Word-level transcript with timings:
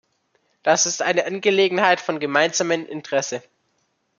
Dies 0.65 0.87
ist 0.87 1.03
eine 1.03 1.27
Angelegenheit 1.27 2.01
von 2.01 2.19
gemeinsamem 2.19 2.87
Interesse. 2.87 3.43